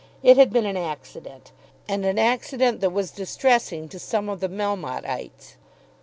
[0.23, 1.51] It had been an accident,
[1.87, 5.57] and an accident that was distressing to some of the Melmottites.